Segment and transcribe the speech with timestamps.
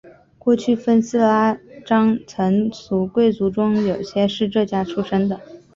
[0.39, 1.55] 过去分寺拉
[1.85, 5.39] 章僧俗贵族中有些是这家出生的。